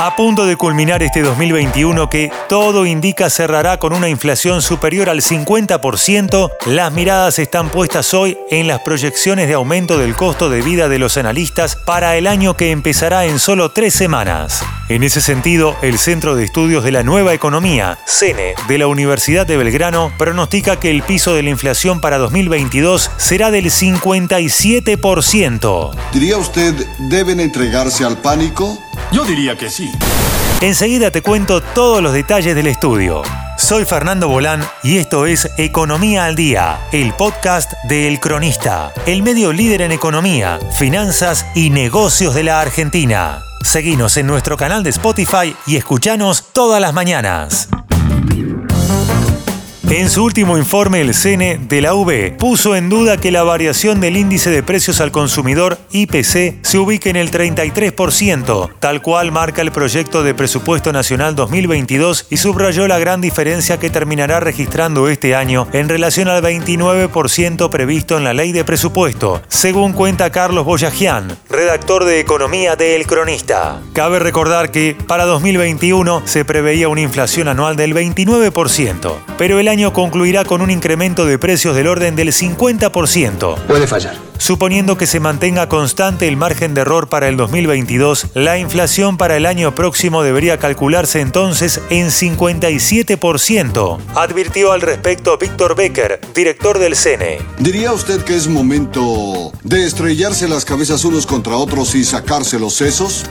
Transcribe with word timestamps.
A 0.00 0.14
punto 0.14 0.46
de 0.46 0.54
culminar 0.54 1.02
este 1.02 1.22
2021 1.22 2.08
que 2.08 2.30
todo 2.48 2.86
indica 2.86 3.28
cerrará 3.30 3.80
con 3.80 3.92
una 3.92 4.08
inflación 4.08 4.62
superior 4.62 5.10
al 5.10 5.22
50%, 5.22 6.52
las 6.66 6.92
miradas 6.92 7.40
están 7.40 7.68
puestas 7.68 8.14
hoy 8.14 8.38
en 8.48 8.68
las 8.68 8.82
proyecciones 8.82 9.48
de 9.48 9.54
aumento 9.54 9.98
del 9.98 10.14
costo 10.14 10.50
de 10.50 10.62
vida 10.62 10.88
de 10.88 11.00
los 11.00 11.16
analistas 11.16 11.74
para 11.74 12.16
el 12.16 12.28
año 12.28 12.54
que 12.54 12.70
empezará 12.70 13.24
en 13.24 13.40
solo 13.40 13.72
tres 13.72 13.92
semanas. 13.92 14.64
En 14.88 15.02
ese 15.02 15.20
sentido, 15.20 15.74
el 15.82 15.98
Centro 15.98 16.36
de 16.36 16.44
Estudios 16.44 16.84
de 16.84 16.92
la 16.92 17.02
Nueva 17.02 17.34
Economía, 17.34 17.98
CENE, 18.06 18.54
de 18.68 18.78
la 18.78 18.86
Universidad 18.86 19.48
de 19.48 19.56
Belgrano, 19.56 20.12
pronostica 20.16 20.78
que 20.78 20.92
el 20.92 21.02
piso 21.02 21.34
de 21.34 21.42
la 21.42 21.50
inflación 21.50 22.00
para 22.00 22.18
2022 22.18 23.10
será 23.16 23.50
del 23.50 23.64
57%. 23.64 25.90
¿Diría 26.12 26.36
usted 26.36 26.86
deben 27.00 27.40
entregarse 27.40 28.04
al 28.04 28.18
pánico? 28.18 28.78
Yo 29.10 29.24
diría 29.24 29.56
que 29.56 29.70
sí. 29.70 29.90
Enseguida 30.60 31.10
te 31.10 31.22
cuento 31.22 31.62
todos 31.62 32.02
los 32.02 32.12
detalles 32.12 32.54
del 32.54 32.66
estudio. 32.66 33.22
Soy 33.56 33.84
Fernando 33.84 34.28
Bolán 34.28 34.62
y 34.82 34.98
esto 34.98 35.26
es 35.26 35.50
Economía 35.56 36.26
al 36.26 36.36
Día, 36.36 36.78
el 36.92 37.12
podcast 37.14 37.72
de 37.88 38.06
El 38.06 38.20
Cronista, 38.20 38.92
el 39.06 39.22
medio 39.22 39.52
líder 39.52 39.82
en 39.82 39.92
economía, 39.92 40.58
finanzas 40.72 41.46
y 41.54 41.70
negocios 41.70 42.34
de 42.34 42.44
la 42.44 42.60
Argentina. 42.60 43.42
Seguinos 43.62 44.16
en 44.16 44.26
nuestro 44.26 44.56
canal 44.56 44.82
de 44.82 44.90
Spotify 44.90 45.56
y 45.66 45.76
escuchanos 45.76 46.44
todas 46.52 46.80
las 46.80 46.92
mañanas. 46.92 47.68
En 49.90 50.10
su 50.10 50.22
último 50.22 50.58
informe, 50.58 51.00
el 51.00 51.14
CNE 51.14 51.58
de 51.66 51.80
la 51.80 51.94
UB 51.94 52.36
puso 52.36 52.76
en 52.76 52.90
duda 52.90 53.16
que 53.16 53.32
la 53.32 53.42
variación 53.42 54.00
del 54.00 54.18
índice 54.18 54.50
de 54.50 54.62
precios 54.62 55.00
al 55.00 55.12
consumidor 55.12 55.78
IPC 55.92 56.58
se 56.60 56.78
ubique 56.78 57.08
en 57.08 57.16
el 57.16 57.30
33%, 57.30 58.70
tal 58.80 59.00
cual 59.00 59.32
marca 59.32 59.62
el 59.62 59.72
proyecto 59.72 60.22
de 60.22 60.34
presupuesto 60.34 60.92
nacional 60.92 61.34
2022 61.34 62.26
y 62.28 62.36
subrayó 62.36 62.86
la 62.86 62.98
gran 62.98 63.22
diferencia 63.22 63.78
que 63.78 63.88
terminará 63.88 64.40
registrando 64.40 65.08
este 65.08 65.34
año 65.34 65.66
en 65.72 65.88
relación 65.88 66.28
al 66.28 66.42
29% 66.42 67.70
previsto 67.70 68.18
en 68.18 68.24
la 68.24 68.34
ley 68.34 68.52
de 68.52 68.64
presupuesto, 68.64 69.40
según 69.48 69.94
cuenta 69.94 70.28
Carlos 70.28 70.66
Boyajian, 70.66 71.34
redactor 71.58 72.04
de 72.04 72.20
Economía 72.20 72.76
de 72.76 72.94
El 72.94 73.04
Cronista. 73.04 73.80
Cabe 73.92 74.20
recordar 74.20 74.70
que 74.70 74.96
para 75.08 75.24
2021 75.24 76.22
se 76.24 76.44
preveía 76.44 76.88
una 76.88 77.00
inflación 77.00 77.48
anual 77.48 77.74
del 77.74 77.94
29%, 77.94 79.14
pero 79.36 79.58
el 79.58 79.66
año 79.66 79.92
concluirá 79.92 80.44
con 80.44 80.62
un 80.62 80.70
incremento 80.70 81.26
de 81.26 81.36
precios 81.36 81.74
del 81.74 81.88
orden 81.88 82.14
del 82.14 82.28
50%. 82.28 83.56
Puede 83.66 83.88
fallar. 83.88 84.27
Suponiendo 84.38 84.96
que 84.96 85.06
se 85.06 85.20
mantenga 85.20 85.68
constante 85.68 86.26
el 86.28 86.36
margen 86.36 86.72
de 86.72 86.80
error 86.82 87.08
para 87.08 87.28
el 87.28 87.36
2022, 87.36 88.28
la 88.34 88.56
inflación 88.56 89.16
para 89.18 89.36
el 89.36 89.44
año 89.46 89.74
próximo 89.74 90.22
debería 90.22 90.58
calcularse 90.58 91.20
entonces 91.20 91.80
en 91.90 92.06
57%, 92.06 93.98
advirtió 94.14 94.72
al 94.72 94.80
respecto 94.80 95.36
Víctor 95.38 95.74
Becker, 95.74 96.20
director 96.34 96.78
del 96.78 96.94
CNE. 96.94 97.40
¿Diría 97.58 97.92
usted 97.92 98.22
que 98.22 98.36
es 98.36 98.46
momento 98.48 99.52
de 99.64 99.84
estrellarse 99.84 100.48
las 100.48 100.64
cabezas 100.64 101.04
unos 101.04 101.26
contra 101.26 101.56
otros 101.56 101.96
y 101.96 102.04
sacarse 102.04 102.58
los 102.60 102.74
sesos? 102.74 103.26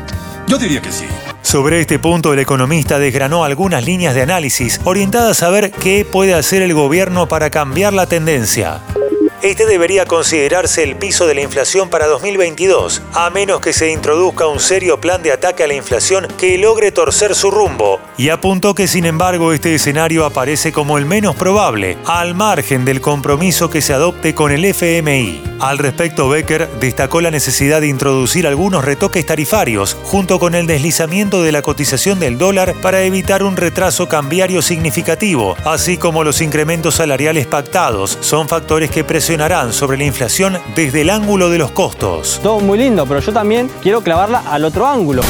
Yo 0.48 0.58
diría 0.58 0.82
que 0.82 0.92
sí. 0.92 1.06
Sobre 1.42 1.80
este 1.80 2.00
punto, 2.00 2.34
el 2.34 2.40
economista 2.40 3.00
desgranó 3.00 3.46
algunas 3.46 3.86
líneas 3.86 4.14
de 4.14 4.24
análisis 4.24 4.82
orientadas 4.84 5.42
a 5.44 5.50
ver 5.50 5.72
qué 5.72 6.06
puede 6.06 6.34
hacer 6.34 6.62
el 6.62 6.74
gobierno 6.74 7.28
para 7.28 7.50
cambiar 7.50 7.94
la 7.94 8.08
tendencia. 8.08 8.82
Este 9.44 9.68
debería 9.68 10.06
considerarse 10.06 10.84
el 10.84 10.96
piso 10.96 11.28
de 11.28 11.36
la 11.36 11.42
inflación 11.42 11.90
para 11.90 12.08
2022, 12.08 13.04
a 13.14 13.30
menos 13.30 13.62
que 13.62 13.72
se 13.72 13.92
introduzca 13.92 14.48
un 14.48 14.60
serio 14.60 15.00
plan 15.00 15.22
de 15.22 15.32
ataque 15.32 15.64
a 15.64 15.68
la 15.68 15.76
inflación 15.76 16.28
que 16.40 16.58
logre 16.58 16.92
torcer 16.92 17.36
su 17.36 17.52
rumbo, 17.52 18.00
y 18.18 18.30
apuntó 18.30 18.74
que 18.74 18.88
sin 18.88 19.06
embargo 19.06 19.54
este 19.54 19.76
escenario 19.76 20.26
aparece 20.26 20.72
como 20.72 20.98
el 20.98 21.06
menos 21.06 21.36
probable, 21.36 21.98
al 22.06 22.34
margen 22.34 22.84
del 22.84 23.00
compromiso 23.00 23.70
que 23.70 23.82
se 23.82 23.94
adopte 23.94 24.34
con 24.34 24.52
el 24.52 24.66
FMI. 24.66 25.47
Al 25.60 25.80
respecto, 25.80 26.30
Becker 26.30 26.70
destacó 26.80 27.20
la 27.20 27.32
necesidad 27.32 27.82
de 27.82 27.88
introducir 27.88 28.46
algunos 28.46 28.86
retoques 28.86 29.26
tarifarios, 29.26 29.98
junto 30.04 30.40
con 30.40 30.54
el 30.54 30.68
deslizamiento 30.68 31.42
de 31.42 31.52
la 31.52 31.64
cotización 31.64 32.20
del 32.20 32.38
dólar 32.38 32.76
para 32.82 33.02
evitar 33.02 33.42
un 33.42 33.58
retraso 33.58 34.08
cambiario 34.08 34.62
significativo, 34.62 35.56
así 35.66 35.98
como 35.98 36.24
los 36.24 36.42
incrementos 36.42 36.96
salariales 36.96 37.48
pactados, 37.48 38.18
son 38.22 38.48
factores 38.48 38.92
que 38.92 39.04
presionan 39.04 39.74
sobre 39.74 39.98
la 39.98 40.04
inflación 40.04 40.60
desde 40.76 41.02
el 41.02 41.10
ángulo 41.10 41.50
de 41.50 41.58
los 41.58 41.72
costos. 41.72 42.40
Todo 42.44 42.60
muy 42.60 42.78
lindo, 42.78 43.06
pero 43.08 43.20
yo 43.20 43.34
también 43.34 43.70
quiero 43.82 44.02
clavarla 44.02 44.44
al 44.48 44.64
otro 44.64 44.86
ángulo. 44.86 45.24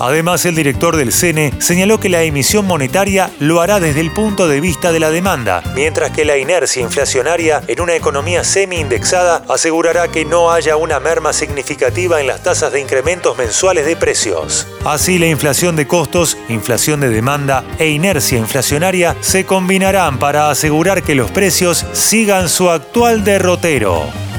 Además, 0.00 0.44
el 0.46 0.54
director 0.54 0.96
del 0.96 1.12
CENE 1.12 1.52
señaló 1.58 2.00
que 2.00 2.08
la 2.08 2.22
emisión 2.22 2.66
monetaria 2.66 3.30
lo 3.38 3.60
hará 3.60 3.80
desde 3.80 4.00
el 4.00 4.12
punto 4.12 4.48
de 4.48 4.60
vista 4.60 4.92
de 4.92 5.00
la 5.00 5.10
demanda, 5.10 5.62
mientras 5.74 6.10
que 6.10 6.24
la 6.24 6.36
inercia 6.38 6.82
inflacionaria 6.82 7.62
en 7.66 7.80
una 7.80 7.94
economía 7.94 8.44
semi-indexada 8.44 9.44
asegurará 9.48 10.08
que 10.08 10.24
no 10.24 10.50
haya 10.50 10.76
una 10.76 11.00
merma 11.00 11.32
significativa 11.32 12.20
en 12.20 12.26
las 12.26 12.42
tasas 12.42 12.72
de 12.72 12.80
incrementos 12.80 13.36
mensuales 13.38 13.86
de 13.86 13.96
precios. 13.96 14.66
Así, 14.84 15.18
la 15.18 15.26
inflación 15.26 15.76
de 15.76 15.86
costos, 15.86 16.36
inflación 16.48 17.00
de 17.00 17.08
demanda 17.08 17.64
e 17.78 17.88
inercia 17.88 18.38
inflacionaria 18.38 19.16
se 19.20 19.44
combinarán 19.46 20.18
para 20.18 20.50
asegurar 20.50 21.02
que 21.02 21.14
los 21.14 21.30
precios 21.30 21.86
sigan 21.92 22.48
su 22.48 22.70
actual 22.70 23.24
derrotero. 23.24 24.31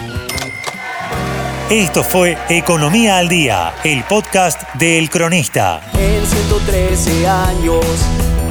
Esto 1.74 2.04
fue 2.04 2.38
Economía 2.50 3.18
al 3.18 3.28
Día, 3.28 3.74
el 3.84 4.04
podcast 4.04 4.62
de 4.76 5.00
El 5.00 5.10
Cronista. 5.10 5.82
En 5.98 6.24
113 6.24 7.28
años 7.28 7.84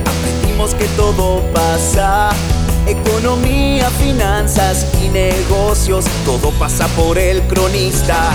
aprendimos 0.05 0.75
que 0.75 0.87
todo 0.97 1.41
pasa. 1.53 2.31
Economía, 2.85 3.89
finanzas 3.91 4.89
y 5.01 5.09
negocios, 5.09 6.05
todo 6.25 6.51
pasa 6.59 6.89
por 6.97 7.17
el 7.17 7.43
cronista. 7.43 8.33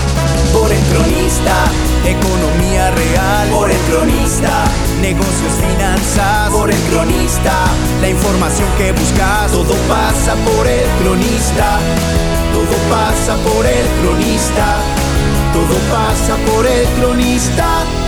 Por 0.54 0.72
el 0.72 0.80
cronista, 0.84 1.57
economía 2.04 2.90
real. 2.90 3.48
Por 3.50 3.70
el 3.70 3.78
cronista, 3.90 4.64
negocios, 5.00 5.52
finanzas. 5.66 6.50
Por 6.50 6.70
el 6.70 6.80
cronista, 6.90 7.52
la 8.00 8.08
información 8.08 8.68
que 8.76 8.92
buscas, 8.92 9.52
todo 9.52 9.74
pasa 9.88 10.34
por 10.44 10.66
el 10.66 10.88
cronista. 11.02 11.78
Todo 12.52 12.76
pasa 12.90 13.36
por 13.44 13.66
el 13.66 13.86
cronista. 14.00 14.80
Todo 15.52 15.78
pasa 15.90 16.36
por 16.50 16.66
el 16.66 16.86
cronista. 16.98 18.07